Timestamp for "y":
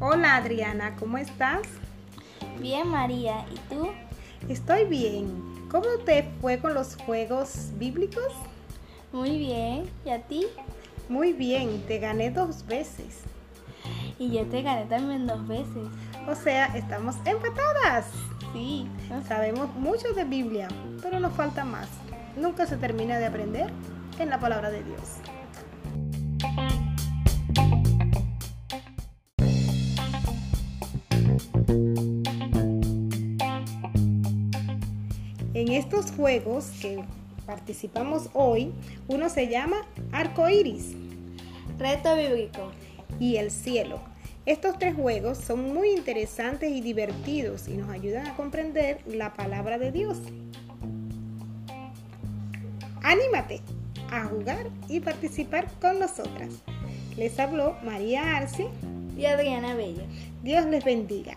3.52-3.74, 10.06-10.10, 14.18-14.30, 43.18-43.36, 46.70-46.80, 47.68-47.74, 54.88-55.00, 59.16-59.26